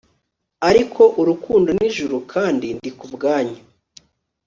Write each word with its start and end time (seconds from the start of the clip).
ariko 0.69 1.01
urukundo 1.21 1.69
nijuru 1.77 2.17
kandi 2.33 2.67
ndi 2.77 2.89
kubwanyu 2.99 3.59